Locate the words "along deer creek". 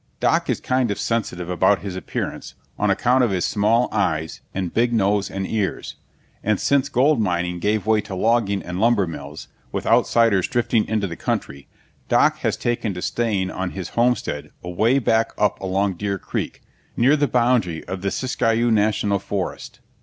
15.59-16.63